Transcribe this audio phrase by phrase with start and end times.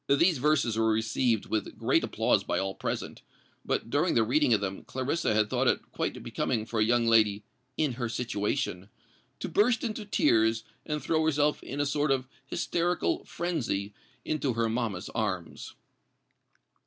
[0.09, 3.21] These verses were received with great applause by all present;
[3.63, 7.05] but during the reading of them Clarissa had thought it quite becoming for a young
[7.05, 7.43] lady
[7.77, 8.89] "in her situation"
[9.39, 13.93] to burst into tears, and throw herself in a sort of hysterical frenzy
[14.25, 15.75] into her mamma's arms.